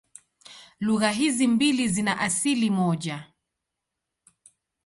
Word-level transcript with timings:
Lugha 0.79 1.11
hizi 1.11 1.47
mbili 1.47 1.87
zina 1.87 2.19
asili 2.19 2.69
moja. 2.69 3.27